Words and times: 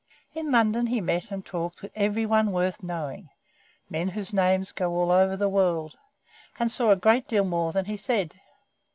In 0.33 0.49
London 0.49 0.87
he 0.87 0.99
met 0.99 1.29
and 1.29 1.45
talked 1.45 1.83
with 1.83 1.91
every 1.93 2.25
one 2.25 2.51
worth 2.51 2.81
knowing 2.81 3.29
men 3.87 4.07
whose 4.07 4.33
names 4.33 4.71
go 4.71 4.91
all 4.95 5.11
over 5.11 5.37
the 5.37 5.47
world 5.47 5.99
and 6.57 6.71
saw 6.71 6.89
a 6.89 6.95
great 6.95 7.27
deal 7.27 7.45
more 7.45 7.71
than 7.71 7.85
he 7.85 7.97
said. 7.97 8.39